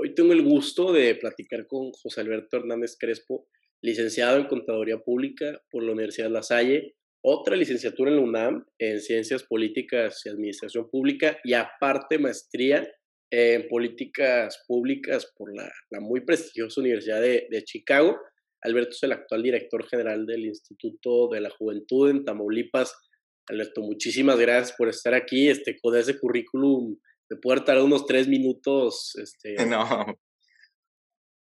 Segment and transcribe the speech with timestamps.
[0.00, 3.48] Hoy tengo el gusto de platicar con José Alberto Hernández Crespo,
[3.82, 9.00] licenciado en Contaduría Pública por la Universidad La Salle, otra licenciatura en la UNAM en
[9.00, 12.88] Ciencias Políticas y Administración Pública y aparte maestría
[13.32, 15.68] en Políticas Públicas por la,
[15.98, 18.20] muy prestigiosa Universidad de, de, Chicago.
[18.62, 22.94] Alberto es el actual director general del Instituto de la Juventud en Tamaulipas.
[23.48, 25.48] Alberto, muchísimas gracias por estar aquí.
[25.48, 26.96] Este, con ese currículum
[27.30, 29.14] me puede tardar unos tres minutos.
[29.16, 29.56] Este...
[29.66, 30.06] No.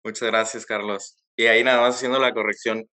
[0.03, 1.17] Muchas gracias, Carlos.
[1.35, 2.87] Y ahí nada más haciendo la corrección,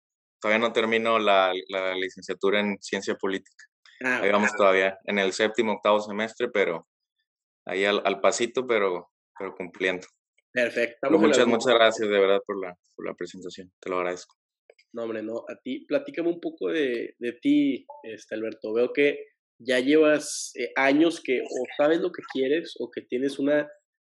[0.41, 3.65] todavía no termino la, la licenciatura en ciencia política.
[4.05, 6.87] Ah, ahí vamos todavía en el séptimo, octavo semestre, pero
[7.67, 10.07] ahí al, al pasito, pero, pero cumpliendo.
[10.53, 11.11] Perfecto.
[11.11, 13.73] muchas, muchas gracias de verdad por la, por la presentación.
[13.81, 14.37] Te lo agradezco.
[14.93, 15.45] No, hombre, no.
[15.49, 18.73] A ti, platícame un poco de, de ti, este, Alberto.
[18.73, 19.27] Veo que
[19.59, 23.69] ya llevas eh, años que o sabes lo que quieres o que tienes una,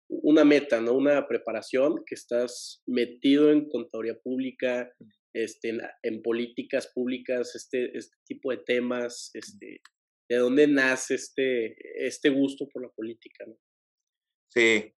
[0.08, 0.92] una meta, ¿no?
[0.92, 4.92] Una preparación, que estás metido en contaduría pública,
[5.34, 9.80] este, en, políticas públicas, este, este tipo de temas, este,
[10.28, 13.56] ¿de dónde nace este, este gusto por la política, ¿no?
[14.50, 14.92] Sí,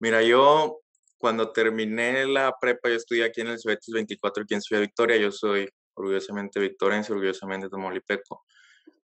[0.00, 0.80] mira, yo
[1.18, 5.16] cuando terminé la prepa, yo estudié aquí en el Cebetis 24, aquí en Ciudad Victoria,
[5.16, 8.44] yo soy orgullosamente victorense, orgullosamente tamaulipeco.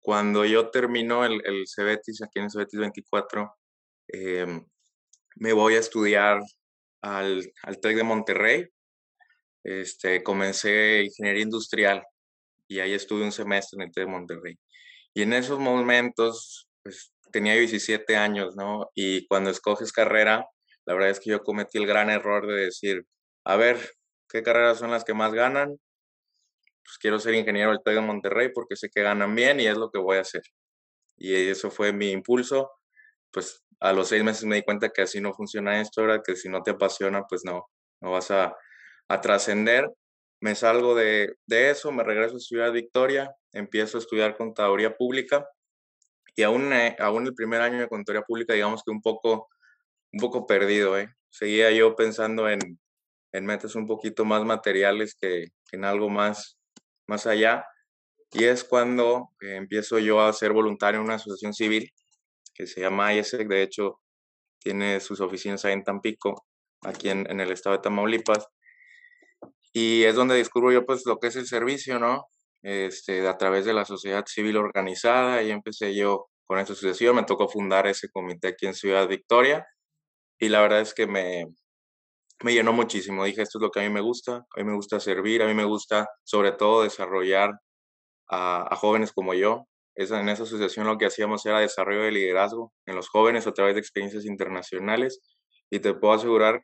[0.07, 3.57] Cuando yo termino el, el Cebetis, aquí en el Cebetis 24,
[4.07, 4.65] em,
[5.35, 6.41] me voy a estudiar
[7.03, 8.69] al, al TEC de Monterrey.
[9.65, 12.05] Este, comencé ingeniería industrial
[12.69, 14.55] y ahí estuve un semestre en el TEC de Monterrey.
[15.13, 18.89] Y en esos momentos, pues tenía 17 años, ¿no?
[18.95, 20.47] Y cuando escoges carrera,
[20.85, 23.05] la verdad es que yo cometí el gran error de decir,
[23.45, 23.77] a ver,
[24.29, 25.81] ¿qué carreras son las que más ganan?
[26.87, 29.77] Pues quiero ser ingeniero del TEC de Monterrey porque sé que ganan bien y es
[29.77, 30.43] lo que voy a hacer.
[31.17, 32.71] Y eso fue mi impulso.
[33.33, 36.23] Pues a los seis meses me di cuenta que así no funciona esto, ¿verdad?
[36.25, 37.67] que si no te apasiona, pues no,
[38.01, 38.57] no vas a,
[39.09, 39.91] a trascender.
[40.41, 45.49] Me salgo de, de, eso, me regreso a Ciudad Victoria, empiezo a estudiar contaduría pública
[46.37, 49.49] y aún, eh, aún el primer año de contaduría pública, digamos que un poco,
[50.13, 51.09] un poco perdido, ¿eh?
[51.31, 52.79] Seguía yo pensando en,
[53.33, 56.59] en metas un poquito más materiales que, que en algo más,
[57.07, 57.65] más allá.
[58.33, 61.91] Y es cuando eh, empiezo yo a ser voluntario en una asociación civil
[62.55, 63.49] que se llama IESEC.
[63.49, 64.01] De hecho,
[64.59, 66.47] tiene sus oficinas ahí en Tampico,
[66.83, 68.49] aquí en, en, el estado de Tamaulipas.
[69.73, 72.27] Y es donde descubro yo pues lo que es el servicio, ¿no?
[72.63, 75.43] Este, a través de la sociedad civil organizada.
[75.43, 77.17] Y empecé yo con esa asociación.
[77.17, 79.67] Me tocó fundar ese comité aquí en Ciudad Victoria.
[80.39, 81.47] Y la verdad es que me,
[82.43, 83.25] me llenó muchísimo.
[83.25, 85.47] Dije, esto es lo que a mí me gusta, a mí me gusta servir, a
[85.47, 87.51] mí me gusta sobre todo desarrollar
[88.29, 89.65] a, jóvenes como yo.
[89.95, 93.53] Esa, en esa asociación lo que hacíamos era desarrollo de liderazgo en los jóvenes a
[93.53, 95.21] través de experiencias internacionales
[95.71, 96.63] y te puedo asegurar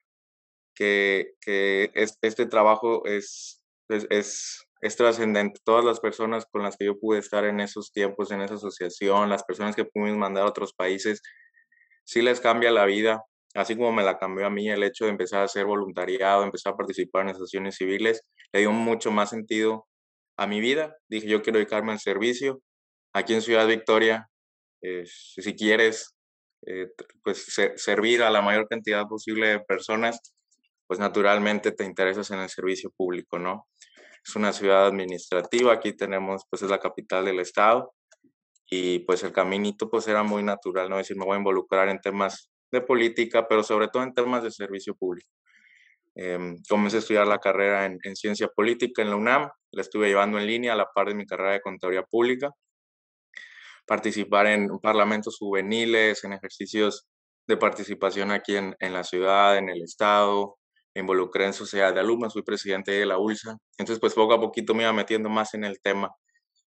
[0.75, 5.61] que, que este trabajo es, es, es, es trascendente.
[5.65, 9.31] Todas las personas con las que yo pude estar en esos tiempos, en esa asociación,
[9.31, 11.23] las personas que pudimos mandar a otros países,
[12.05, 13.23] sí les cambia la vida,
[13.55, 16.75] así como me la cambió a mí el hecho de empezar a hacer voluntariado, empezar
[16.75, 19.87] a participar en asociaciones civiles, le dio mucho más sentido
[20.37, 20.97] a mi vida.
[21.09, 22.63] Dije, yo quiero dedicarme al servicio.
[23.13, 24.29] Aquí en Ciudad Victoria,
[24.83, 26.15] eh, si quieres
[26.67, 26.89] eh,
[27.23, 27.47] pues
[27.77, 30.35] servir a la mayor cantidad posible de personas,
[30.87, 33.67] pues naturalmente te interesas en el servicio público, ¿no?
[34.25, 37.93] Es una ciudad administrativa, aquí tenemos, pues es la capital del estado
[38.71, 40.97] y pues el caminito pues era muy natural, ¿no?
[40.97, 44.43] Es decir, me voy a involucrar en temas de política, pero sobre todo en temas
[44.43, 45.31] de servicio público.
[46.15, 50.39] Eh, comencé a estudiar la carrera en, ciencia política en la UNAM, la estuve llevando
[50.39, 52.51] en línea a la par de mi carrera de contaduría pública,
[53.87, 57.07] participar en parlamentos juveniles, en ejercicios
[57.47, 60.59] de participación aquí en, en la ciudad, en el estado,
[60.95, 64.41] me involucré en sociedad de alumnos, fui presidente de la ULSA, entonces pues poco a
[64.41, 66.11] poquito me iba metiendo más en el tema.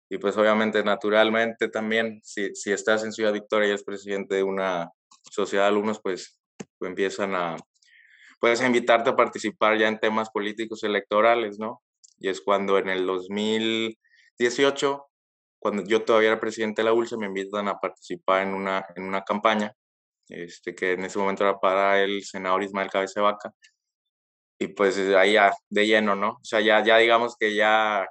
[0.08, 4.42] Y pues obviamente naturalmente también si, si estás en Ciudad Victoria y eres presidente de
[4.44, 4.88] una
[5.31, 6.41] sociedad de alumnos, pues,
[6.81, 7.56] empiezan a,
[8.41, 11.83] puedes invitarte a participar ya en temas políticos electorales, ¿no?
[12.18, 15.06] Y es cuando en el 2018,
[15.59, 19.04] cuando yo todavía era presidente de la ULSA, me invitan a participar en una, en
[19.04, 19.72] una campaña,
[20.28, 23.53] este, que en ese momento era para el senador Ismael Cabeza Vaca.
[24.59, 26.30] Y pues ahí ya, de lleno, ¿no?
[26.30, 28.06] O sea, ya, ya digamos que ya,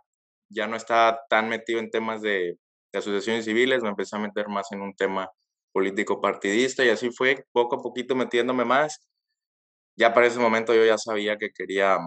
[0.50, 2.58] ya no estaba tan metido en temas de,
[2.94, 5.30] de asociaciones civiles, me empecé a meter más en un tema
[5.76, 9.06] político partidista y así fue, poco a poquito metiéndome más.
[9.98, 11.98] Ya para ese momento yo ya sabía que quería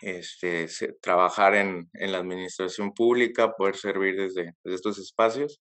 [0.00, 0.68] este,
[1.02, 5.60] trabajar en, en la administración pública, poder servir desde, estos espacios.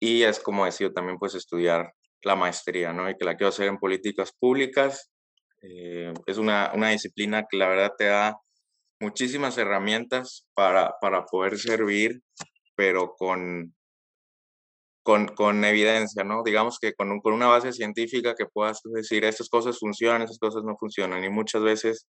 [0.00, 1.92] Y es como he decidido también pues estudiar
[2.22, 3.08] la maestría, ¿no?
[3.08, 5.12] Y que la quiero hacer en políticas públicas.
[5.62, 8.36] Eh, es una, una, disciplina que la verdad te da
[8.98, 12.20] muchísimas herramientas para, para poder servir,
[12.74, 13.74] pero con,
[15.10, 16.44] con, con, evidencia, ¿no?
[16.44, 20.62] Digamos que con, con, una base científica que puedas decir, estas cosas funcionan, estas cosas
[20.62, 21.24] no funcionan.
[21.24, 22.06] Y muchas veces,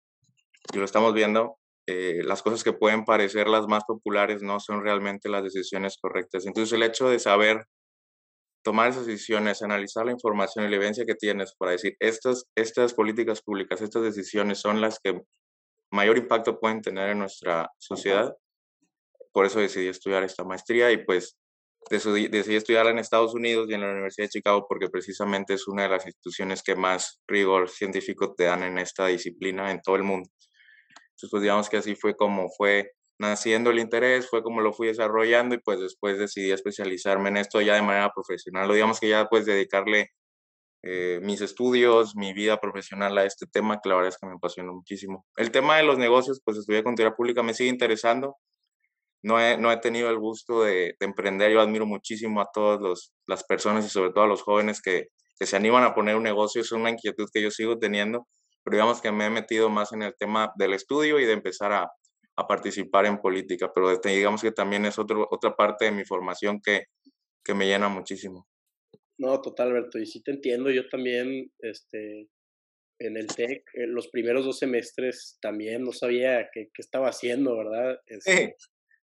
[0.72, 4.82] y lo estamos viendo, eh, las cosas que pueden parecer las más populares no son
[4.82, 6.46] realmente las decisiones correctas.
[6.46, 7.66] Entonces el hecho de saber
[8.64, 12.94] tomar esas decisiones, analizar la información y la evidencia que tienes para decir, estas, estas
[12.94, 15.20] políticas públicas, estas decisiones son las que
[15.92, 18.34] mayor impacto pueden tener en nuestra sociedad.
[19.32, 21.36] Por eso decidí estudiar esta maestría y pues
[21.90, 25.68] decidí, decidí estudiarla en Estados Unidos y en la Universidad de Chicago porque precisamente es
[25.68, 29.96] una de las instituciones que más rigor científico te dan en esta disciplina en todo
[29.96, 30.28] el mundo.
[31.16, 34.88] Entonces, pues digamos que así fue como fue naciendo el interés, fue como lo fui
[34.88, 39.08] desarrollando y pues después decidí especializarme en esto ya de manera profesional, o digamos que
[39.08, 40.10] ya pues dedicarle
[40.82, 44.34] eh, mis estudios, mi vida profesional a este tema, que la verdad es que me
[44.34, 45.26] apasiona muchísimo.
[45.36, 48.36] El tema de los negocios, pues estudié contabilidad pública, me sigue interesando.
[49.22, 53.44] No he, no he tenido el gusto de, emprender, yo admiro muchísimo a todas las
[53.44, 55.08] personas y sobre todo a los jóvenes que,
[55.38, 58.26] que se animan a poner un negocio, es una inquietud que yo sigo teniendo,
[58.62, 61.72] pero digamos que me he metido más en el tema del estudio y de empezar
[61.72, 61.90] a,
[62.36, 66.04] a participar en política, pero este, digamos que también es otro, otra parte de mi
[66.04, 66.84] formación que,
[67.42, 68.46] que me llena muchísimo.
[69.18, 72.28] No, total, Alberto, y sí te entiendo, yo también, este,
[72.98, 77.56] en el TEC, en los primeros dos semestres también no sabía qué, qué estaba haciendo,
[77.56, 77.98] ¿verdad?
[78.06, 78.56] Este,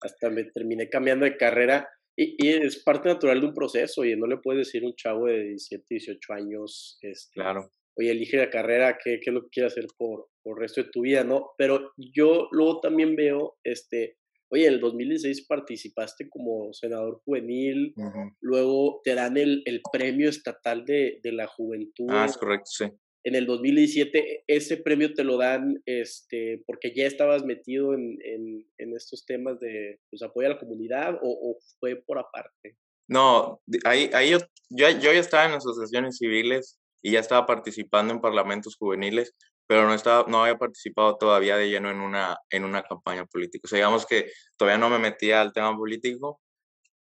[0.01, 4.17] hasta me terminé cambiando de carrera y, y, es parte natural de un proceso y
[4.17, 7.71] no le puedes decir a un chavo de 17, 18 años, este, claro
[8.01, 10.83] oye, elige la carrera, qué, qué es lo que quieres hacer por, por el resto
[10.83, 11.51] de tu vida, ¿no?
[11.57, 14.17] Pero yo luego también veo, este,
[14.51, 17.95] oye, en el 2016 participaste como senador juvenil,
[18.41, 22.07] luego te dan el, el premio estatal de, de, la juventud.
[22.09, 22.85] Ah, es correcto, sí.
[23.23, 28.67] En el 2017 ese premio te lo dan este, porque ya estabas metido en, en,
[28.79, 32.77] en estos temas de pues, apoyo a la comunidad o, o fue por aparte.
[33.09, 34.39] No, ahí, ahí yo,
[34.69, 39.35] yo, yo, ya estaba en asociaciones civiles y ya estaba participando en parlamentos juveniles,
[39.67, 43.63] pero no, estaba, no había participado todavía de lleno en una, en una campaña política.
[43.65, 46.41] O sea, digamos que todavía no me metía al tema político,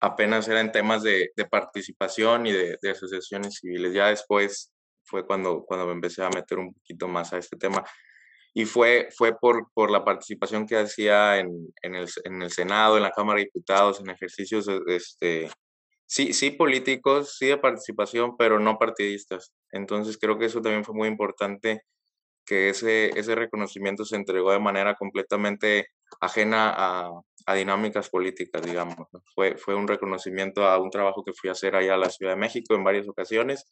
[0.01, 3.95] apenas era en temas de, de participación y de, de, asociaciones civiles.
[3.95, 4.74] Ya después
[5.05, 7.85] fue cuando, cuando me empecé a meter un poquito más a este tema.
[8.55, 11.51] Y fue, fue por, por la participación que hacía en,
[11.83, 15.51] en, el, en el Senado, en la Cámara de Diputados, en ejercicios este,
[16.07, 19.53] sí, sí políticos, sí de participación, pero no partidistas.
[19.73, 21.83] Entonces creo que eso también fue muy importante,
[22.47, 25.89] que ese, ese reconocimiento se entregó de manera completamente
[26.21, 27.11] ajena a,
[27.47, 29.09] a dinámicas políticas, digamos.
[29.35, 32.35] Fue, fue un reconocimiento a un trabajo que fui a hacer allá a la Ciudad
[32.35, 33.65] de México en varias ocasiones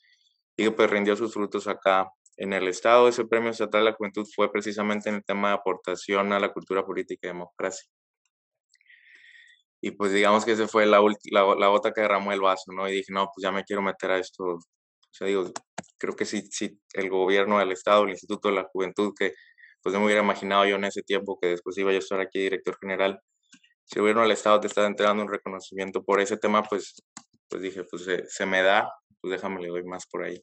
[0.57, 3.09] y que pues rindió sus frutos acá en el Estado.
[3.09, 6.53] Ese premio estatal de la juventud fue precisamente en el tema de aportación a la
[6.53, 7.89] cultura política y democracia.
[9.81, 11.01] Y pues digamos que ese fue la,
[11.31, 12.89] la, la gota que derramó el vaso, ¿no?
[12.89, 14.45] Y dije, no, pues ya me quiero meter a esto.
[14.45, 14.61] O
[15.11, 15.51] sea, digo,
[15.99, 19.35] creo que si, si el gobierno del Estado, el Instituto de la Juventud, que
[19.83, 22.21] pues no me hubiera imaginado yo en ese tiempo que después iba yo a estar
[22.21, 23.21] aquí director general,
[23.85, 27.03] si el gobierno del Estado te está entregando un reconocimiento por ese tema, pues,
[27.49, 28.89] pues dije, pues se, se me da,
[29.23, 30.37] pues déjame le doy más por ahí.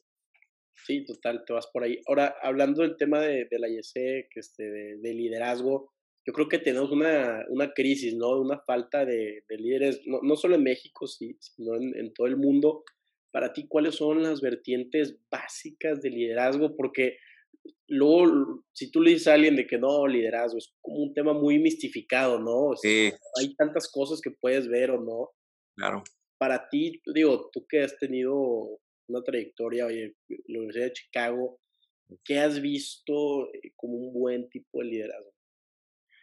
[0.86, 2.00] Sí, total, te vas por ahí.
[2.08, 5.92] Ahora, hablando del tema de, de la IEC, que este, de, de liderazgo,
[6.26, 8.40] yo creo que tenemos una, una crisis, ¿no?
[8.40, 12.36] Una falta de, de líderes, no, no, solo en México, sino en, en, todo el
[12.36, 12.84] mundo.
[13.30, 16.74] Para ti, ¿cuáles son las vertientes básicas de liderazgo?
[16.76, 17.18] Porque
[17.88, 21.32] luego, si tú le dices a alguien de que no, liderazgo es como un tema
[21.32, 22.68] muy mistificado, ¿no?
[22.68, 23.16] O sea, sí.
[23.38, 25.30] Hay tantas cosas que puedes ver o no.
[25.76, 26.02] Claro.
[26.40, 28.34] Para ti, digo, tú que has tenido
[29.08, 30.16] una trayectoria, oye,
[30.46, 31.60] la Universidad de Chicago,
[32.24, 35.34] ¿qué has visto eh, como un buen tipo de liderazgo?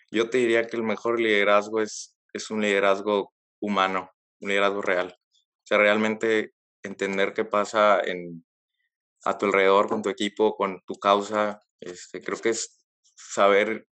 [0.10, 3.32] Yo te diría que el mejor liderazgo es, es un liderazgo
[3.62, 4.10] humano,
[4.40, 5.16] un liderazgo real.
[5.36, 8.02] O sea, realmente entender qué pasa
[9.24, 11.60] a tu alrededor, con tu equipo, con tu causa.
[11.80, 12.84] Este, creo que es
[13.14, 13.88] saber,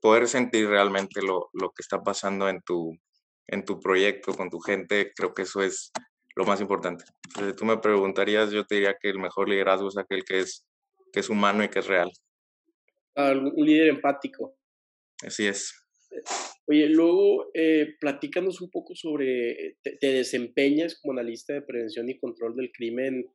[0.00, 2.92] poder sentir realmente lo, lo que está pasando en tu,
[3.46, 5.12] en tu proyecto, con tu gente.
[5.14, 5.92] Creo que eso es
[6.36, 7.04] lo más importante.
[7.34, 10.66] Si tú me preguntarías, yo te diría que el mejor liderazgo es aquel que es,
[11.12, 12.10] que es humano y que es real.
[13.16, 14.56] Un líder empático.
[15.22, 15.74] Así es.
[16.66, 22.18] Oye, luego eh, platícanos un poco sobre, te, te, desempeñas como analista de prevención y
[22.18, 23.26] control del crimen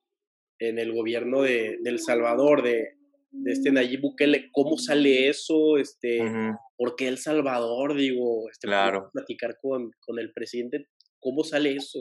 [0.59, 2.93] en el gobierno de, de El Salvador, de,
[3.31, 5.77] de, este Nayib Bukele, ¿cómo sale eso?
[5.77, 6.59] Este, uh -huh.
[6.77, 7.95] ¿Por qué El Salvador?
[7.95, 9.09] Digo, este, claro.
[9.13, 10.87] platicar con, con el presidente,
[11.19, 11.99] ¿cómo sale eso?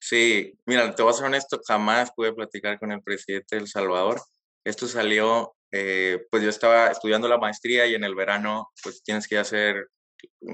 [0.00, 3.68] Sí, mira, te voy a ser honesto, jamás pude platicar con el presidente de El
[3.68, 4.20] Salvador
[4.64, 9.26] Esto salió, eh, pues yo estaba estudiando la maestría y en el verano pues tienes
[9.26, 9.88] que hacer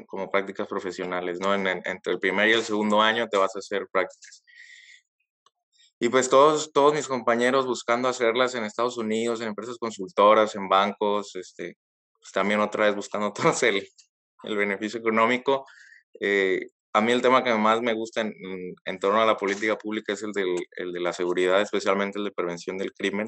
[0.07, 1.55] como prácticas profesionales, ¿no?
[1.55, 4.43] entre el primer y el segundo año te vas a hacer prácticas.
[6.01, 10.69] Y pues todos, todos mis compañeros buscando hacerlas en Estados Unidos, en empresas consultoras, en
[10.69, 11.77] bancos, este,
[12.23, 13.87] pues también otra vez buscando todos el,
[14.45, 15.67] el beneficio económico.
[16.21, 16.61] Eh,
[16.95, 18.35] a mí el tema que más me gusta en,
[18.85, 22.25] en, torno a la política pública es el, del, el de la seguridad, especialmente el
[22.27, 23.27] de prevención del crimen.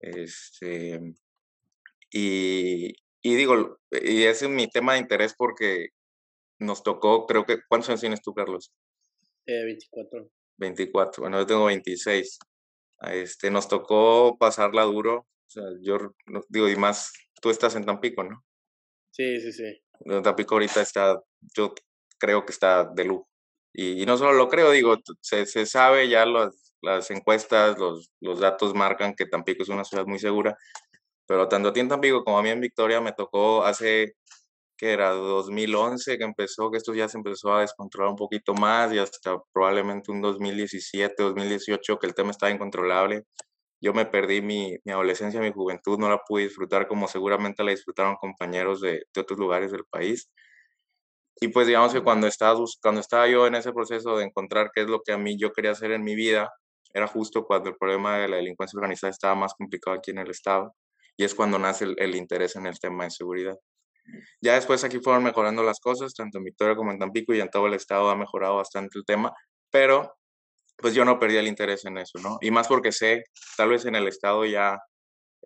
[0.00, 1.00] Este,
[2.10, 2.92] y,
[3.22, 5.88] y digo, y ese es mi tema de interés porque
[6.58, 8.72] nos tocó, creo que, ¿cuántos años tienes tú, Carlos?
[9.46, 10.28] Eh, 24.
[10.58, 12.38] 24, bueno, yo tengo 26.
[13.12, 16.14] Este, nos tocó pasarla duro, o sea, yo
[16.48, 18.42] digo, y más, tú estás en Tampico, ¿no?
[19.10, 20.22] Sí, sí, sí.
[20.22, 21.20] Tampico ahorita está,
[21.54, 21.74] yo
[22.18, 23.28] creo que está de lujo.
[23.74, 28.40] Y, no solo lo creo, digo, se, se sabe ya las, las encuestas, los, los
[28.40, 30.56] datos marcan que Tampico es una ciudad muy segura,
[31.26, 34.14] pero tanto a ti en Tampico como a mí en Victoria me tocó hace,
[34.76, 38.92] que era 2011 que empezó, que esto ya se empezó a descontrolar un poquito más
[38.92, 43.24] y hasta probablemente un 2017, 2018 que el tema estaba incontrolable.
[43.82, 47.72] Yo me perdí mi, mi adolescencia, mi juventud, no la pude disfrutar como seguramente la
[47.72, 50.30] disfrutaron compañeros de, de otros lugares del país.
[51.40, 54.82] Y pues digamos que cuando estaba, cuando estaba yo en ese proceso de encontrar qué
[54.82, 56.50] es lo que a mí yo quería hacer en mi vida,
[56.94, 60.30] era justo cuando el problema de la delincuencia organizada estaba más complicado aquí en el
[60.30, 60.74] Estado
[61.16, 63.56] y es cuando nace el, interés en el tema de seguridad.
[64.40, 67.50] Ya después aquí fueron mejorando las cosas, tanto en Victoria como en Tampico y en
[67.50, 69.32] todo el Estado ha mejorado bastante el tema,
[69.70, 70.14] pero
[70.76, 72.38] pues yo no perdí el interés en eso, ¿no?
[72.40, 73.24] Y más porque sé,
[73.56, 74.78] tal vez en el Estado ya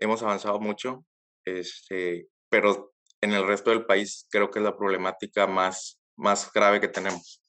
[0.00, 1.04] hemos avanzado mucho,
[1.45, 6.80] este, pero en el resto del país creo que es la problemática más, más grave
[6.80, 7.42] que tenemos.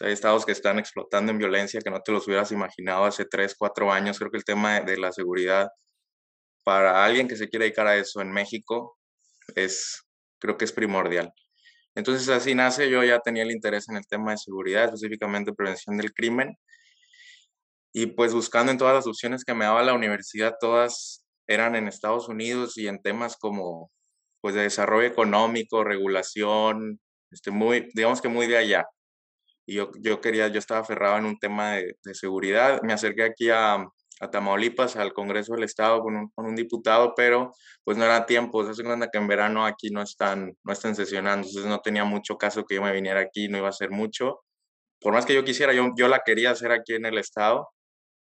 [0.00, 3.24] O hay estados que están explotando en violencia que no te los hubieras imaginado hace
[3.24, 4.18] tres, cuatro años.
[4.18, 5.68] Creo que el tema de, la seguridad
[6.64, 8.96] para alguien que se quiere dedicar a eso en México
[9.56, 10.04] es,
[10.38, 11.32] creo que es primordial.
[11.94, 15.96] Entonces así nace, yo ya tenía el interés en el tema de seguridad, específicamente prevención
[15.96, 16.56] del crimen.
[17.92, 21.88] Y pues buscando en todas las opciones que me daba la universidad, todas eran en
[21.88, 23.90] Estados Unidos y en temas como
[24.40, 28.86] pues de desarrollo económico, regulación, este, muy, digamos que muy de allá.
[29.66, 32.80] Y yo, yo quería, yo estaba aferrado en un tema de, seguridad.
[32.82, 33.74] Me acerqué aquí a,
[34.20, 37.52] a, Tamaulipas, al Congreso del Estado, con un, con un, diputado, pero
[37.84, 38.64] pues no era tiempo.
[38.64, 42.04] Se hace cuenta que en verano aquí no están, no están sesionando, entonces no tenía
[42.04, 44.40] mucho caso que yo me viniera aquí, no iba a ser mucho.
[45.00, 47.68] Por más que yo quisiera, yo, yo la quería hacer aquí en el Estado,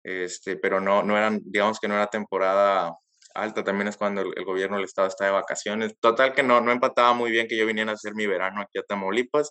[0.03, 2.93] este, pero no, no eran, digamos que no era temporada
[3.35, 5.95] alta, también es cuando el, gobierno del estado está de vacaciones.
[6.01, 8.79] Total que no, no empataba muy bien que yo viniera a hacer mi verano aquí
[8.79, 9.51] a Tamaulipas.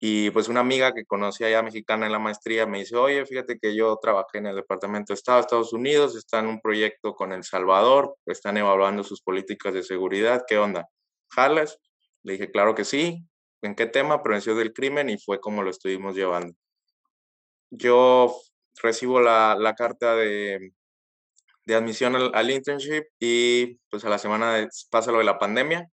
[0.00, 3.58] Y pues una amiga que conocí allá mexicana en la maestría me dice, oye, fíjate
[3.58, 7.14] que yo trabajé en el Departamento de Estado de Estados Unidos, está en un proyecto
[7.14, 10.86] con El Salvador, están evaluando sus políticas de seguridad, ¿qué onda?
[11.30, 11.80] ¿Jalas?
[12.22, 13.24] Le dije, claro que sí.
[13.60, 14.22] ¿En qué tema?
[14.22, 16.54] Prevención del crimen y fue como lo estuvimos llevando.
[17.70, 18.40] Yo
[18.82, 20.72] recibo la, la carta de,
[21.66, 25.90] de admisión al, internship y pues a la semana pasa lo de la pandemia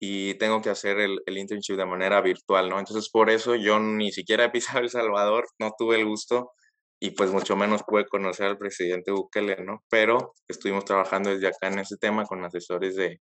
[0.00, 2.78] y tengo que hacer el, el, internship de manera virtual, ¿no?
[2.78, 6.52] Entonces por eso yo ni siquiera he pisado El Salvador, no tuve el gusto
[7.00, 9.84] y pues mucho menos pude conocer al presidente Bukele, ¿no?
[9.88, 13.20] Pero estuvimos trabajando desde acá en ese tema con asesores de,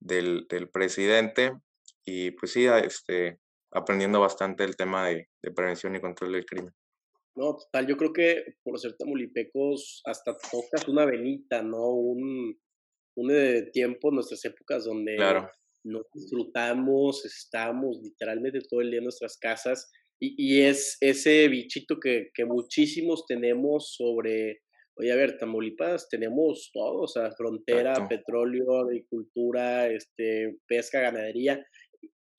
[0.00, 1.52] del, del presidente
[2.04, 3.38] y pues sí, este,
[3.72, 6.74] aprendiendo bastante el tema de, de prevención y control del crimen.
[7.36, 11.94] No, total, yo creo que por ser tamulipecos hasta tocas una venita, ¿no?
[11.94, 12.58] Un,
[13.16, 15.16] un eh, tiempo, nuestras épocas donde
[15.84, 21.98] nos disfrutamos, estamos literalmente todo el día en nuestras casas y, y es ese bichito
[21.98, 24.60] que, que, muchísimos tenemos sobre,
[24.96, 31.64] oye, a ver, Tamaulipas tenemos todo, o sea, frontera, petróleo, agricultura, este, pesca, ganadería,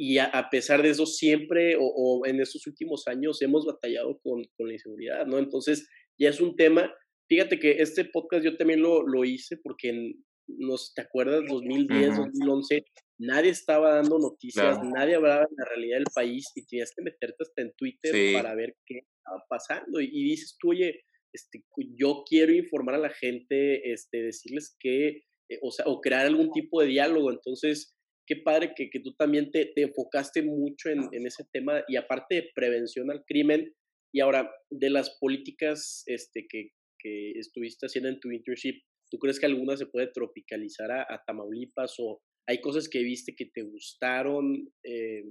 [0.04, 4.68] y a, pesar de eso siempre o, en estos últimos años hemos batallado con, con,
[4.68, 5.38] la inseguridad, ¿no?
[5.38, 6.92] Entonces ya es un tema,
[7.30, 11.44] fíjate que este podcast yo también lo, lo hice porque, en, no ¿te acuerdas?
[11.48, 12.84] 2010, 2011,
[13.20, 17.36] nadie estaba dando noticias, nadie hablaba de la realidad del país y tenías que meterte
[17.40, 21.00] hasta en Twitter para ver qué estaba pasando y, dices tú, oye,
[21.32, 21.64] este,
[21.96, 26.52] yo quiero informar a la gente, este, decirles que, eh, o sea, o crear algún
[26.52, 27.96] tipo de diálogo, entonces
[28.32, 31.98] qué padre que, que tú también te, te enfocaste mucho en, en, ese tema y
[31.98, 33.76] aparte de prevención al crimen
[34.14, 39.38] y ahora de las políticas este, que, que estuviste haciendo en tu internship, ¿tú crees
[39.38, 43.64] que alguna se puede tropicalizar a, a Tamaulipas o hay cosas que viste que te
[43.64, 45.24] gustaron eh,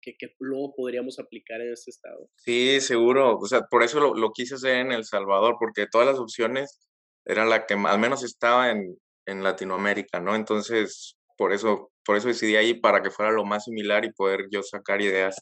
[0.00, 2.30] que, que, luego podríamos aplicar en este estado?
[2.36, 3.36] Sí, seguro.
[3.36, 6.80] O sea, por eso lo, lo, quise hacer en El Salvador, porque todas las opciones
[7.26, 8.96] era la que al menos estaba en,
[9.26, 10.34] en Latinoamérica, ¿no?
[10.34, 14.46] Entonces, por eso, por eso decidí ahí para que fuera lo más similar y poder
[14.50, 15.36] yo sacar ideas.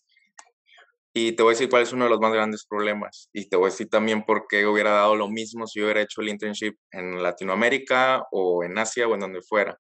[1.13, 3.29] Y te voy a decir cuál es uno de los más grandes problemas.
[3.33, 6.01] Y te voy a decir también por qué hubiera dado lo mismo si yo hubiera
[6.01, 9.79] hecho el internship en Latinoamérica o en Asia o en donde fuera.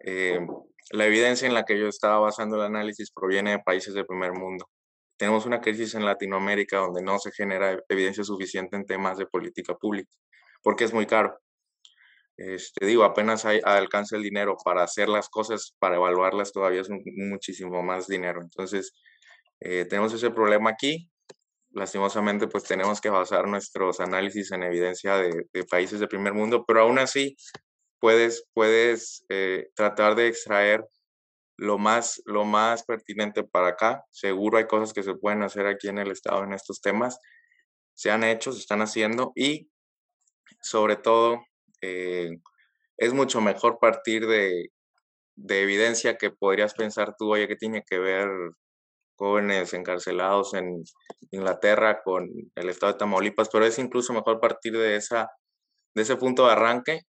[0.00, 0.40] Eh,
[0.92, 4.32] la evidencia en la que yo estaba basando el análisis proviene de países del primer
[4.32, 4.68] mundo.
[5.18, 9.74] Tenemos una crisis en Latinoamérica donde no se genera evidencia suficiente en temas de política
[9.74, 10.10] pública,
[10.62, 11.38] porque es muy caro.
[12.40, 16.88] Este, digo, apenas hay, alcance el dinero para hacer las cosas, para evaluarlas todavía es
[16.88, 18.40] muchísimo más dinero.
[18.40, 18.94] Entonces,
[19.60, 21.10] eh, tenemos ese problema aquí.
[21.72, 26.80] Lastimosamente, pues tenemos que basar nuestros análisis en evidencia de, países de primer mundo, pero
[26.80, 27.36] aún así
[27.98, 30.82] puedes, puedes eh, tratar de extraer
[31.58, 34.02] lo más, lo más pertinente para acá.
[34.10, 37.18] Seguro hay cosas que se pueden hacer aquí en el Estado en estos temas.
[37.94, 39.70] Se han hecho, se están haciendo y
[40.62, 41.42] sobre todo
[41.82, 42.30] eh,
[42.96, 44.70] es mucho mejor partir de,
[45.36, 48.28] de, evidencia que podrías pensar tú, oye, que tiene que ver
[49.16, 50.82] jóvenes encarcelados en
[51.30, 55.28] Inglaterra con el estado de Tamaulipas, pero es incluso mejor partir de, esa,
[55.94, 57.02] de ese punto de arranque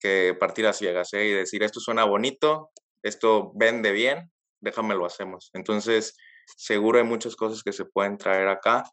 [0.00, 1.26] que partir a ciegas ¿eh?
[1.26, 2.70] y decir, esto suena bonito,
[3.02, 5.50] esto vende bien, déjame lo hacemos.
[5.52, 6.16] Entonces,
[6.56, 8.84] seguro hay muchas cosas que se pueden traer acá.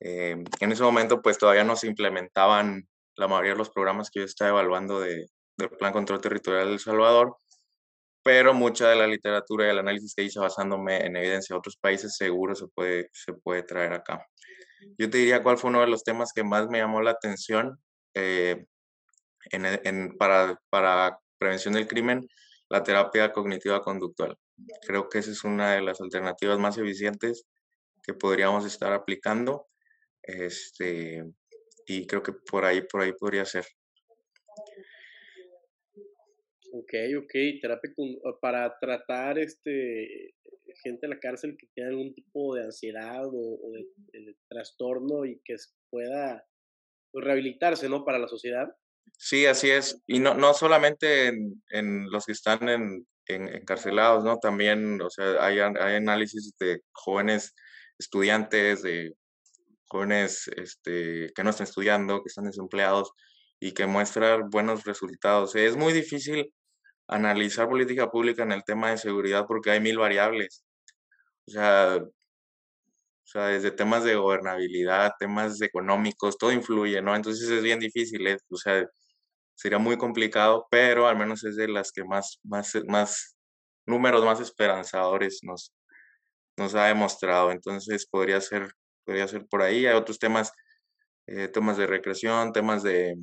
[0.00, 4.20] Eh, en ese momento, pues todavía no se implementaban la mayoría de los programas que
[4.20, 7.36] yo estaba evaluando de, del Plan Control Territorial de El Salvador,
[8.22, 11.76] pero mucha de la literatura y el análisis que hice basándome en evidencia de otros
[11.76, 14.26] países seguro se puede, se puede traer acá.
[14.98, 17.78] Yo te diría cuál fue uno de los temas que más me llamó la atención
[18.14, 18.66] eh,
[19.50, 22.26] en, en, para, para prevención del crimen,
[22.68, 24.36] la terapia cognitiva conductual.
[24.86, 27.46] Creo que esa es una de las alternativas más eficientes
[28.02, 29.66] que podríamos estar aplicando.
[30.22, 31.24] Este,
[31.86, 33.64] y creo que por ahí, por ahí podría ser.
[36.72, 37.90] Ok, ok, terapia
[38.40, 40.34] para tratar este
[40.82, 43.72] gente en la cárcel que tiene algún tipo de ansiedad o,
[44.12, 45.56] de, trastorno y que
[45.90, 46.44] pueda
[47.12, 48.04] rehabilitarse, ¿no?
[48.04, 48.68] Para la sociedad.
[49.16, 50.02] Sí, así es.
[50.06, 54.38] Y no, no solamente en, en los que están en, en, encarcelados, ¿no?
[54.38, 57.54] También, o sea, hay, hay análisis de jóvenes
[57.98, 59.14] estudiantes, de
[59.88, 63.12] jóvenes este, que no están estudiando, que están desempleados
[63.60, 65.54] y que muestran buenos resultados.
[65.56, 66.52] Es muy difícil
[67.08, 70.64] analizar política pública en el tema de seguridad porque hay mil variables.
[71.48, 71.98] O sea,
[73.26, 77.16] o sea, desde temas de gobernabilidad, temas económicos, todo influye, ¿no?
[77.16, 78.38] Entonces es bien difícil, ¿eh?
[78.50, 78.86] o sea,
[79.56, 83.36] sería muy complicado, pero al menos es de las que más, más, más
[83.86, 85.72] números más esperanzadores nos,
[86.56, 87.50] nos ha demostrado.
[87.52, 88.70] Entonces podría ser
[89.06, 89.86] podría ser por ahí.
[89.86, 90.52] Hay otros temas,
[91.26, 93.16] eh, temas de recreación, temas de,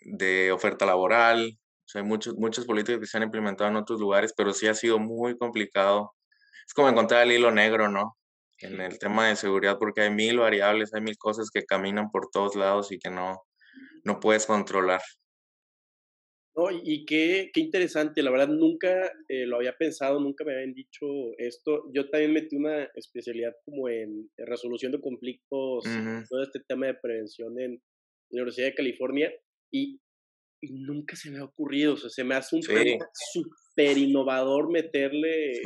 [0.00, 1.58] de oferta laboral.
[1.94, 4.98] hay muchos, muchas políticas que se han implementado en otros lugares, pero sí ha sido
[4.98, 6.14] muy complicado.
[6.66, 8.16] Es como encontrar el hilo negro, ¿no?
[8.58, 12.30] En el tema de seguridad, porque hay mil variables, hay mil cosas que caminan por
[12.30, 13.42] todos lados y que no,
[14.04, 15.02] no puedes controlar.
[16.54, 20.74] No, y qué, qué interesante, la verdad nunca eh, lo había pensado, nunca me habían
[20.74, 21.06] dicho
[21.38, 21.84] esto.
[21.94, 25.84] Yo también metí una especialidad como en resolución de conflictos,
[26.28, 27.82] todo este tema de prevención en
[28.30, 29.32] la Universidad de California
[29.72, 29.98] y,
[30.64, 35.60] nunca se me ha ocurrido, o sea, se me hace un tema súper innovador meterle...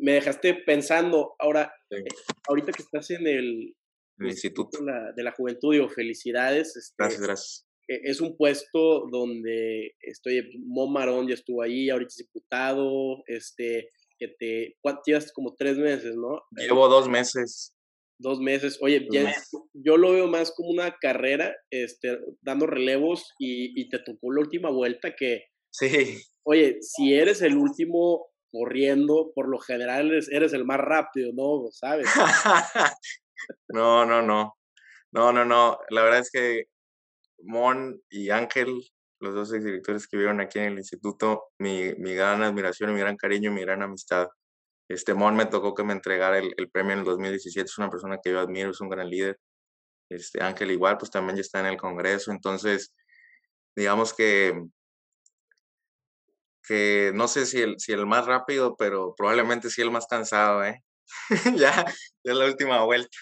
[0.00, 2.04] Me dejaste pensando, ahora, eh,
[2.48, 3.74] ahorita que estás en el,
[4.20, 4.78] Instituto.
[4.78, 6.76] de la, de la Juventud, digo, felicidades.
[6.76, 12.16] Este, gracias, gracias es un puesto donde estoy, Mo Marón ya estuvo ahí, ahorita es
[12.16, 16.42] diputado, este, que te, llevas como tres meses, ¿no?
[16.50, 17.72] Llevo dos meses.
[18.18, 18.78] Dos meses.
[18.80, 19.06] Oye,
[19.74, 24.40] yo lo veo más como una carrera, este, dando relevos y, y te tocó la
[24.40, 25.44] última vuelta que...
[25.70, 26.18] Sí.
[26.44, 31.70] Oye, si eres el último corriendo, por lo general eres, eres el más rápido, ¿no?
[31.72, 32.06] ¿Sabes?
[33.68, 34.56] no, no, no.
[35.12, 35.78] No, no, no.
[35.90, 36.68] La verdad es que
[37.46, 38.82] Mon y Ángel,
[39.20, 43.16] los dos exdirectores que vivieron aquí en el instituto, mi, mi, gran admiración, mi gran
[43.16, 44.28] cariño, mi gran amistad.
[44.88, 47.90] Este Mon me tocó que me entregara el, el, premio en el 2017, es una
[47.90, 49.38] persona que yo admiro, es un gran líder.
[50.10, 52.94] Este Ángel igual, pues también ya está en el Congreso, entonces
[53.74, 54.54] digamos que
[56.66, 60.64] que no sé si el, si el más rápido, pero probablemente sí el más cansado,
[60.64, 60.82] ¿eh?
[61.56, 63.16] ya, ya es la última vuelta.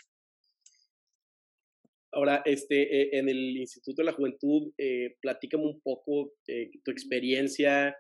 [2.14, 6.90] Ahora, este, eh, en el Instituto de la Juventud, eh, platícame un poco eh, tu
[6.90, 7.96] experiencia,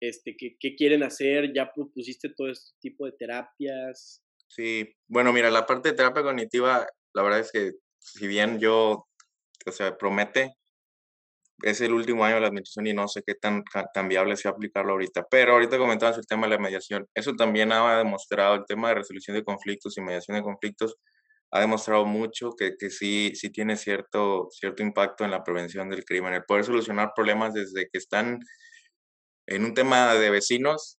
[0.00, 1.52] este, ¿qué, ¿qué, quieren hacer?
[1.54, 4.22] ¿Ya propusiste todo este tipo de terapias?
[4.48, 9.06] Sí, bueno, mira, la parte de terapia cognitiva, la verdad es que si bien yo,
[9.66, 10.54] o sea, promete,
[11.62, 14.50] es el último año de la administración y no sé qué tan, tan viable sea
[14.50, 15.26] aplicarlo ahorita.
[15.30, 17.06] Pero ahorita comentabas el tema de la mediación.
[17.14, 20.96] Eso también ha demostrado, el tema de resolución de conflictos y mediación de conflictos,
[21.54, 26.04] ha demostrado mucho que, que sí, sí tiene cierto, cierto impacto en la prevención del
[26.04, 26.34] crimen.
[26.34, 28.40] El poder solucionar problemas desde que están
[29.46, 30.98] en un tema de vecinos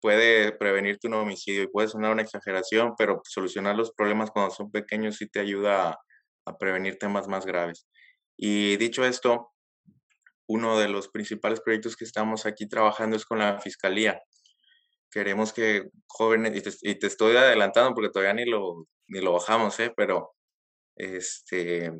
[0.00, 4.70] puede prevenirte un homicidio y puede sonar una exageración, pero solucionar los problemas cuando son
[4.70, 5.98] pequeños sí te ayuda a,
[6.46, 7.88] a prevenir temas más graves.
[8.36, 9.50] Y dicho esto,
[10.46, 14.20] uno de los principales proyectos que estamos aquí trabajando es con la Fiscalía.
[15.10, 19.92] Queremos que jóvenes, y te, estoy adelantando porque todavía ni lo, ni lo bajamos, ¿eh?
[19.96, 20.34] pero
[20.96, 21.92] este,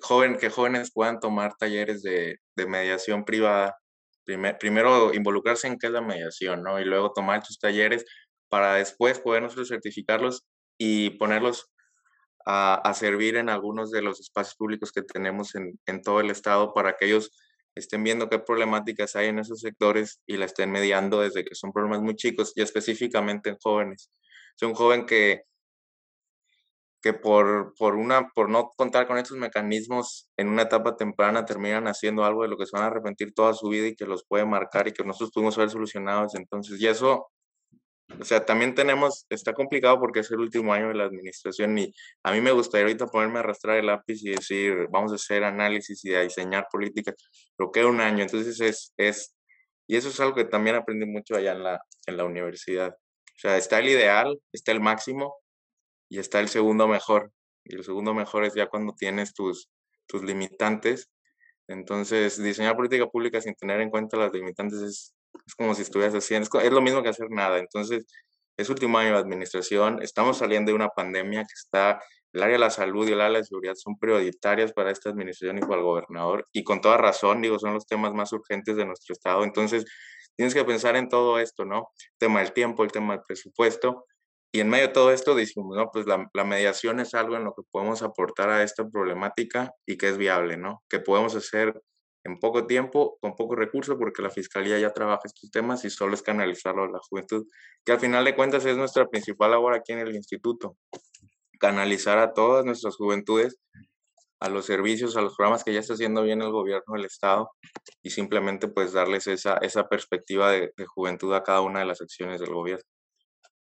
[0.00, 3.78] joven, que jóvenes puedan tomar talleres de, de mediación privada.
[4.24, 6.80] primero involucrarse en qué es la mediación, ¿no?
[6.80, 8.04] Y luego tomar tus talleres
[8.48, 10.44] para después poder nosotros certificarlos
[10.78, 11.70] y ponerlos
[12.46, 16.72] a, servir en algunos de los espacios públicos que tenemos en, en todo el estado
[16.74, 17.32] para que ellos
[17.74, 21.72] estén viendo qué problemáticas hay en esos sectores y la estén mediando desde que son
[21.72, 24.10] problemas muy chicos y específicamente en jóvenes.
[24.56, 25.42] Es un joven que,
[27.06, 31.86] que por, por, una, por no contar con estos mecanismos en una etapa temprana terminan
[31.86, 34.24] haciendo algo de lo que se van a arrepentir toda su vida y que los
[34.26, 36.80] puede marcar y que nosotros pudimos haber solucionado entonces.
[36.80, 37.28] Y eso
[38.20, 41.94] o sea, también tenemos, está complicado porque es el último año de la administración y
[42.24, 45.44] a mí me gustaría ahorita ponerme a arrastrar el lápiz y decir, vamos a hacer
[45.44, 47.14] análisis y a diseñar políticas,
[47.56, 49.32] pero queda un año, entonces es, es,
[49.86, 52.90] y eso es algo que también aprendí mucho allá en la, en la universidad.
[52.90, 55.36] O sea, está el ideal, está el máximo
[56.08, 57.32] y está el segundo mejor.
[57.64, 59.68] Y el segundo mejor es ya cuando tienes tus,
[60.06, 61.10] tus limitantes.
[61.68, 65.14] Entonces, diseñar política pública sin tener en cuenta las limitantes es,
[65.46, 67.58] es como si estuvieras haciendo, es, lo mismo que hacer nada.
[67.58, 68.06] Entonces,
[68.56, 72.00] es último año de administración, estamos saliendo de una pandemia que está,
[72.32, 75.58] el área de la salud y el área de seguridad son prioritarias para esta administración
[75.58, 78.86] y para el gobernador, y con toda razón, digo, son los temas más urgentes de
[78.86, 79.44] nuestro estado.
[79.44, 79.84] Entonces,
[80.36, 81.90] tienes que pensar en todo esto, ¿no?
[81.98, 84.06] El tema del tiempo, el tema del presupuesto,
[84.56, 87.52] y en medio de todo esto decimos, no, pues la, mediación es algo en lo
[87.52, 90.82] que podemos aportar a esta problemática y que es viable, ¿no?
[90.88, 91.82] Que podemos hacer
[92.24, 96.14] en poco tiempo, con pocos recursos, porque la Fiscalía ya trabaja estos temas y solo
[96.14, 97.46] es canalizarlo a la juventud,
[97.84, 100.78] que al final de cuentas es nuestra principal labor aquí en el instituto,
[101.60, 103.58] canalizar a todas nuestras juventudes
[104.40, 107.50] a los servicios, a los programas que ya está haciendo bien el gobierno del Estado
[108.02, 112.40] y simplemente pues darles esa, esa perspectiva de, juventud a cada una de las acciones
[112.40, 112.84] del gobierno.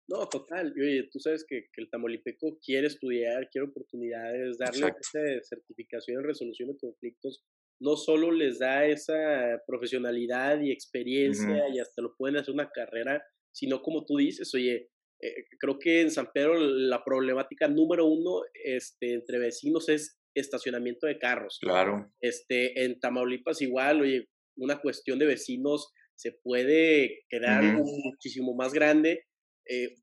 [0.08, 0.74] No, total.
[0.80, 6.28] Oye, tú sabes que, que el Tamaulipeco quiere estudiar, quiere oportunidades, darle esa certificación en
[6.28, 7.44] resolución de conflictos
[7.80, 13.24] no solo les da esa profesionalidad y experiencia y hasta lo pueden hacer una carrera,
[13.52, 14.89] sino como tú dices, oye,
[15.22, 21.08] eh, creo que en San Pedro la problemática número uno este, entre vecinos es estacionamiento
[21.08, 21.58] de carros.
[21.62, 22.12] Claro.
[22.22, 29.26] Este, en Tamaulipas igual, oye, una cuestión de vecinos se puede quedar muchísimo más grande.
[29.69, 29.95] Eh,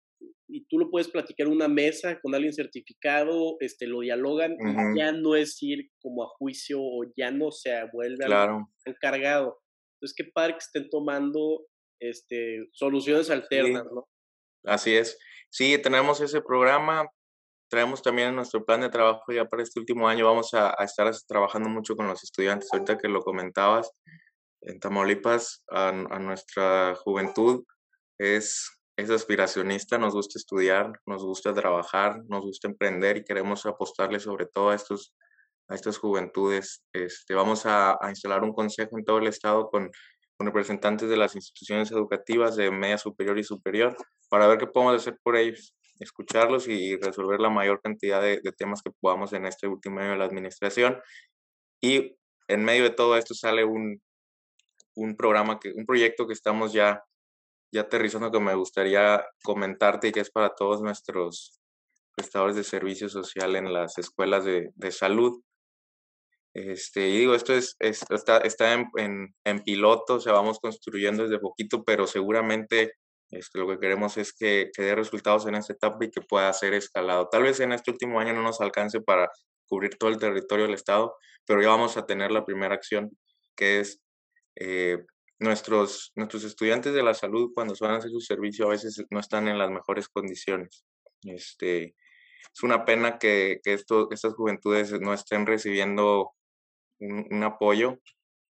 [0.48, 4.98] y tú lo puedes platicar en una mesa con alguien certificado, este, lo dialogan y
[4.98, 8.68] ya no es ir como a juicio o ya no se vuelve claro.
[8.84, 9.60] encargado.
[9.96, 11.66] Entonces, qué padre que estén tomando
[12.00, 14.06] este, soluciones alternas, ¿no?
[14.64, 15.18] Así es.
[15.50, 17.08] Sí, tenemos ese programa.
[17.68, 20.26] Traemos también en nuestro plan de trabajo ya para este último año.
[20.26, 22.68] Vamos a, a estar trabajando mucho con los estudiantes.
[22.72, 23.90] Ahorita que lo comentabas,
[24.60, 27.64] en Tamaulipas, a, a nuestra juventud
[28.18, 28.68] es
[29.02, 34.46] es aspiracionista, nos gusta estudiar, nos gusta trabajar, nos gusta emprender y queremos apostarle sobre
[34.46, 35.14] todo a, estos,
[35.68, 36.84] a estas juventudes.
[36.92, 39.90] Este, vamos a, instalar un consejo en todo el estado con,
[40.38, 43.96] representantes de las instituciones educativas de media superior y superior
[44.28, 48.82] para ver qué podemos hacer por ellos, escucharlos y resolver la mayor cantidad de, temas
[48.82, 51.00] que podamos en este último año de la administración.
[51.80, 52.16] Y
[52.48, 54.02] en medio de todo esto sale un,
[54.96, 57.04] un programa, que, un proyecto que estamos ya
[57.72, 61.58] ya aterrizando que me gustaría comentarte y que es para todos nuestros
[62.14, 65.42] prestadores de servicio social en las escuelas de, de salud.
[66.54, 71.22] Este, y digo, esto es, está, está en, en, en, piloto, o sea, vamos construyendo
[71.22, 72.92] desde poquito, pero seguramente
[73.30, 76.52] este, lo que queremos es que, que dé resultados en esta etapa y que pueda
[76.52, 77.28] ser escalado.
[77.30, 79.30] Tal vez en este último año no nos alcance para
[79.66, 81.14] cubrir todo el territorio del Estado,
[81.46, 83.10] pero ya vamos a tener la primera acción,
[83.56, 84.02] que es
[84.56, 84.98] eh,
[85.42, 89.20] nuestros, nuestros estudiantes de la salud cuando van a hacer su servicio a veces no
[89.20, 90.84] están en las mejores condiciones.
[91.22, 91.94] Este,
[92.52, 96.32] es una pena que, que esto, estas juventudes no estén recibiendo
[97.00, 97.98] un, apoyo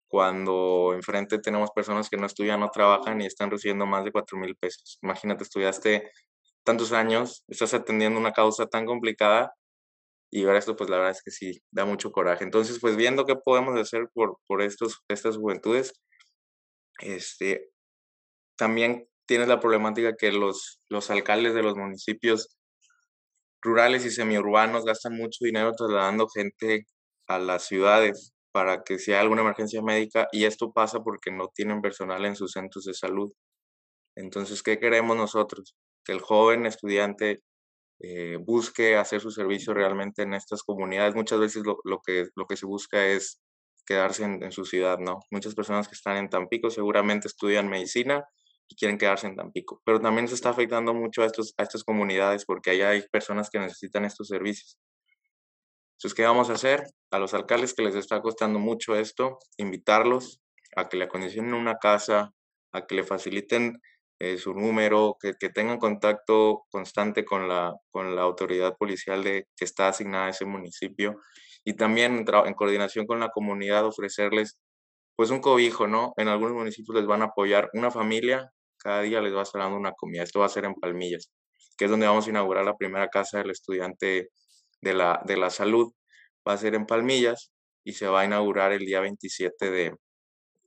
[0.08, 4.38] cuando enfrente tenemos personas que no estudian, no trabajan y están recibiendo más de 4
[4.38, 5.00] mil pesos.
[5.02, 6.12] Imagínate, estudiaste
[6.64, 9.54] tantos años, estás atendiendo una causa tan complicada
[10.32, 12.44] y ver esto, pues la verdad es que sí, da mucho coraje.
[12.44, 15.94] Entonces, pues viendo qué podemos hacer por, por estos, estas juventudes,
[17.00, 17.72] este,
[18.58, 22.58] también tienes la problemática que los, los alcaldes de los municipios
[23.62, 26.86] rurales y semiurbanos gastan mucho dinero trasladando gente
[27.28, 31.50] a las ciudades para que si hay alguna emergencia médica y esto pasa porque no
[31.54, 33.34] tienen personal en sus centros de salud.
[34.16, 35.76] Entonces, ¿qué queremos nosotros?
[36.06, 37.42] Que el joven estudiante
[38.00, 41.16] eh, busque hacer su servicio realmente en estas comunidades.
[41.16, 43.42] Muchas veces lo, que, lo que se busca es
[43.86, 45.20] quedarse en, en, su ciudad, ¿no?
[45.32, 48.26] Muchas personas que están en Tampico seguramente estudian medicina
[48.68, 51.84] y quieren quedarse en Tampico, pero también se está afectando mucho a, estos, a estas
[51.84, 54.78] comunidades porque allá hay personas que necesitan estos servicios.
[55.98, 56.84] Entonces, ¿qué vamos a hacer?
[57.12, 60.42] A los alcaldes que les está costando mucho esto, invitarlos
[60.76, 62.34] a que le acondicionen una casa,
[62.74, 63.82] a que le faciliten
[64.20, 69.48] eh, su número, que, que, tengan contacto constante con la, con la autoridad policial de,
[69.56, 71.20] que está asignada a ese municipio
[71.66, 74.60] y también en, coordinación con la comunidad ofrecerles
[75.16, 76.14] pues un cobijo, ¿no?
[76.18, 79.62] En algunos municipios les van a apoyar una familia, cada día les va a estar
[79.62, 80.24] dando una comida.
[80.24, 81.32] Esto va a ser en Palmillas,
[81.78, 84.30] que es donde vamos a inaugurar la primera casa del estudiante
[84.82, 85.92] de la, de la salud.
[86.48, 87.52] Va a ser en Palmillas
[87.84, 89.96] y se va a inaugurar el día 27 de,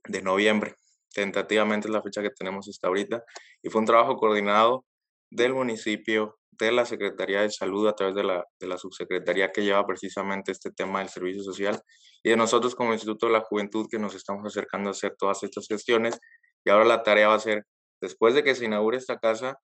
[0.07, 0.75] de noviembre.
[1.13, 3.23] Tentativamente es la fecha que tenemos hasta ahorita.
[3.61, 4.85] Y fue un trabajo coordinado
[5.29, 9.63] del municipio, de la Secretaría de Salud a través de la, de la subsecretaría que
[9.63, 11.81] lleva precisamente este tema del servicio social
[12.23, 15.43] y de nosotros como Instituto de la Juventud que nos estamos acercando a hacer todas
[15.43, 16.19] estas gestiones.
[16.65, 17.65] Y ahora la tarea va a ser,
[18.01, 19.57] después de que se inaugure esta casa,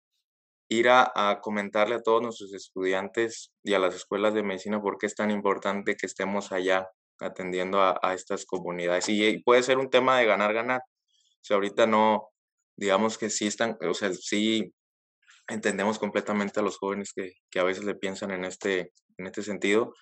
[0.69, 5.05] ir a, comentarle a todos nuestros estudiantes y a las escuelas de medicina por qué
[5.05, 6.88] es tan importante que estemos allá
[7.19, 9.10] atendiendo a, estas comunidades.
[9.10, 10.81] Y, puede ser un tema de ganar-ganar.
[10.81, 12.29] O sea, ahorita no,
[12.77, 14.73] digamos que sí están, o sea, sí
[15.47, 19.43] entendemos completamente a los jóvenes que, que a veces le piensan en este, en este
[19.43, 19.93] sentido,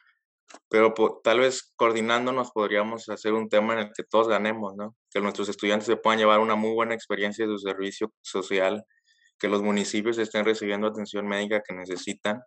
[0.70, 4.96] pero tal vez coordinándonos podríamos hacer un tema en el que todos ganemos, ¿no?
[5.12, 8.84] Que nuestros estudiantes se puedan llevar una muy buena experiencia de su servicio social,
[9.40, 12.42] que los municipios estén recibiendo atención médica que necesitan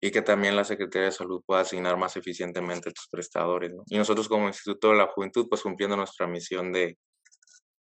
[0.00, 3.82] y que también la Secretaría de Salud pueda asignar más eficientemente a estos prestadores, ¿no?
[3.86, 6.98] Y nosotros como Instituto de la Juventud, pues cumpliendo nuestra misión de,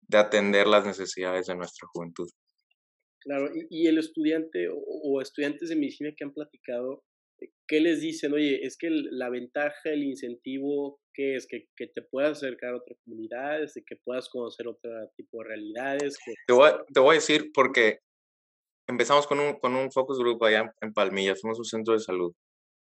[0.01, 2.29] de atender las necesidades de nuestra juventud.
[3.21, 7.03] Claro, y, el estudiante o, estudiantes de medicina que han platicado,
[7.41, 8.34] eh, ¿qué les dicen?
[8.34, 11.47] Oye, es que la ventaja, el incentivo, ¿qué es?
[11.47, 16.17] Que, te puedas acercar a otras comunidades, de que puedas conocer otro tipo de realidades.
[16.47, 17.99] Te, voy, a decir porque
[18.88, 22.34] empezamos con un, con un focus group allá en Palmilla, fuimos un centro de salud,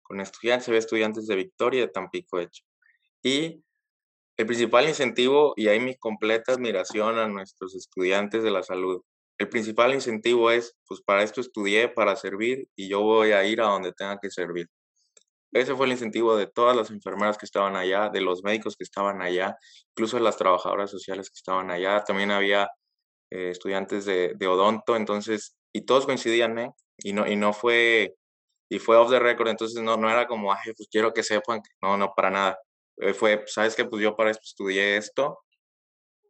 [0.03, 2.65] con estudiantes, había estudiantes de Victoria de Tampico, hecho.
[3.23, 3.63] Y
[4.37, 9.01] el principal incentivo, y hay mi completa admiración a nuestros estudiantes de la salud,
[9.39, 13.61] el principal incentivo es, pues para esto estudié, para servir y yo voy a ir
[13.61, 14.69] a donde tenga que servir.
[15.53, 18.85] Ese fue el incentivo de todas las enfermeras que estaban allá, de los médicos que
[18.85, 19.57] estaban allá,
[19.91, 22.03] incluso las trabajadoras sociales que estaban allá.
[22.05, 22.69] También había
[23.31, 26.73] eh, estudiantes de, de, odonto, entonces, y todos coincidían, ¿eh?
[26.99, 28.17] Y no, y no fue,
[28.69, 31.61] y fue off the record, entonces no, no era como, ay, pues quiero que sepan,
[31.83, 32.59] no, no, para nada.
[32.99, 35.41] Eh, fue, sabes que pues yo para esto estudié esto,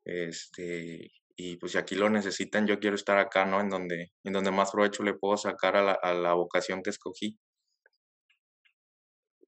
[0.05, 3.61] este, y pues si aquí lo necesitan, yo quiero estar acá, ¿no?
[3.61, 6.91] En donde, en donde más provecho le puedo sacar a la, a la vocación que
[6.91, 7.39] escogí.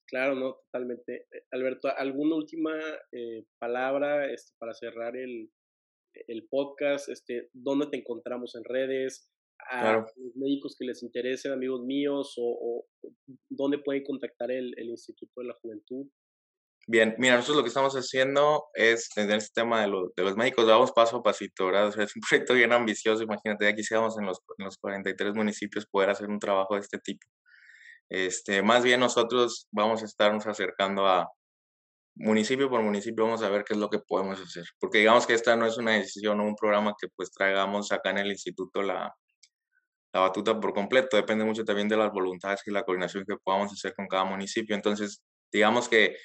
[0.08, 1.26] Claro, no, totalmente.
[1.30, 2.72] Eh, Alberto, ¿alguna última
[3.12, 5.50] eh, palabra este, para cerrar el,
[6.28, 7.08] el, podcast?
[7.08, 9.30] Este, ¿Dónde te encontramos en redes?
[9.70, 13.10] A los médicos que les interesen, amigos míos, o, o
[13.48, 16.06] dónde pueden contactar el, el Instituto de la Juventud.
[16.88, 20.66] Bien, mira, nosotros lo que estamos haciendo es, en este tema de, de los médicos,
[20.66, 21.88] vamos paso a pasito, ¿verdad?
[21.88, 25.34] O sea, es un proyecto bien ambicioso, imagínate, ya quisiéramos en los, en los 43
[25.34, 27.26] municipios poder hacer un trabajo de este tipo.
[28.08, 31.28] Este, más bien nosotros vamos a estarnos acercando a
[32.14, 34.64] municipio por municipio, vamos a ver qué es lo que podemos hacer.
[34.78, 38.10] Porque digamos que esta no es una decisión o un programa que pues traigamos acá
[38.10, 39.12] en el instituto la,
[40.12, 43.72] la batuta por completo, depende mucho también de las voluntades y la coordinación que podamos
[43.72, 44.76] hacer con cada municipio.
[44.76, 45.22] Entonces,
[45.52, 46.16] digamos que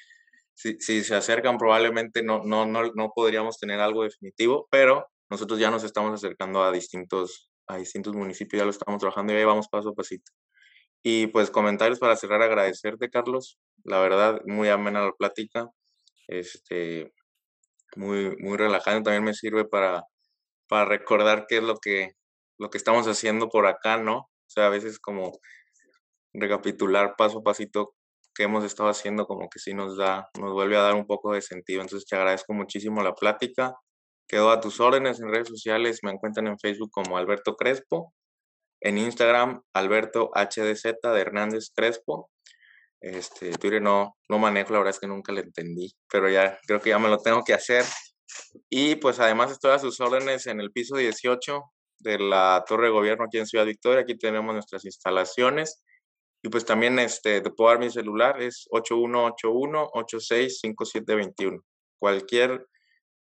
[0.54, 5.58] si, si se acercan probablemente no, no, no, no podríamos tener algo definitivo, pero nosotros
[5.58, 9.44] ya nos estamos acercando a distintos, a distintos municipios, ya lo estamos trabajando y ahí
[9.44, 10.30] vamos paso a pasito.
[11.02, 13.58] Y pues comentarios para cerrar, agradecerte, Carlos.
[13.84, 15.68] La verdad, muy amena la plática.
[16.28, 17.12] Este,
[17.96, 19.04] muy, muy relajante.
[19.04, 20.04] También me sirve para,
[20.68, 22.12] para recordar qué es lo que,
[22.58, 24.18] lo que estamos haciendo por acá, ¿no?
[24.18, 25.32] O sea, a veces como
[26.34, 27.94] recapitular paso a pasito
[28.34, 31.32] que hemos estado haciendo como que sí nos da, nos vuelve a dar un poco
[31.32, 31.82] de sentido.
[31.82, 33.74] Entonces te agradezco muchísimo la plática.
[34.28, 38.14] Quedo a tus órdenes en redes sociales, me encuentran en Facebook como Alberto Crespo,
[38.80, 42.30] en Instagram Alberto HDZ de Hernández Crespo.
[43.00, 46.80] Este, Twitter no, no manejo, la verdad es que nunca lo entendí, pero ya creo
[46.80, 47.84] que ya me lo tengo que hacer.
[48.70, 51.62] Y pues además estoy a sus órdenes en el piso 18
[51.98, 54.02] de la Torre de Gobierno aquí en Ciudad Victoria.
[54.02, 55.82] Aquí tenemos nuestras instalaciones.
[56.42, 61.62] Y pues también este, te puedo dar mi celular, es 8181-865721.
[62.00, 62.66] Cualquier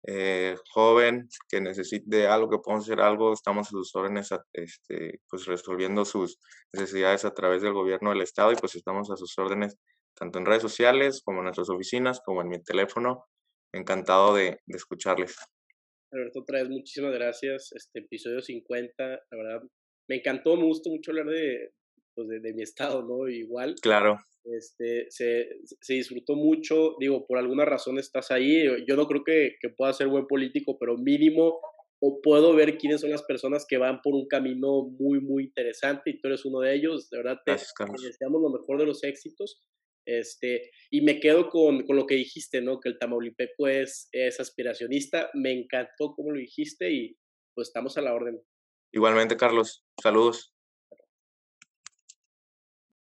[0.07, 5.45] eh, joven que necesite algo, que pueda hacer algo, estamos a sus órdenes, este, pues
[5.45, 6.39] resolviendo sus
[6.71, 9.77] necesidades a través del gobierno del estado y pues estamos a sus órdenes
[10.19, 13.25] tanto en redes sociales como en nuestras oficinas, como en mi teléfono.
[13.71, 15.35] Encantado de, de escucharles.
[16.11, 17.71] Alberto, otra vez muchísimas gracias.
[17.73, 19.61] Este episodio 50, la verdad,
[20.07, 21.69] me encantó, me gustó mucho hablar de,
[22.19, 23.29] pues de, de mi estado, ¿no?
[23.29, 23.75] Igual.
[23.81, 24.17] Claro.
[24.43, 29.55] Este, se, se, disfrutó mucho, digo, por alguna razón estás ahí, yo no creo que,
[29.61, 31.59] que pueda ser buen político, pero mínimo
[32.01, 36.09] o puedo ver quiénes son las personas que van por un camino muy, muy interesante
[36.09, 39.03] y tú eres uno de ellos, de verdad te, te deseamos lo mejor de los
[39.03, 39.61] éxitos.
[40.05, 42.79] Este, y me quedo con, con, lo que dijiste, ¿no?
[42.79, 45.29] Que el Tamaulipeco es, es aspiracionista.
[45.35, 47.15] Me encantó cómo lo dijiste y
[47.53, 48.41] pues estamos a la orden.
[48.91, 49.85] Igualmente, Carlos.
[50.01, 50.55] Saludos.